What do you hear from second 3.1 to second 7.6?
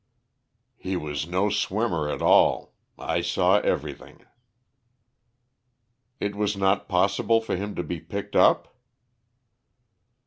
saw everything." "It was not possible for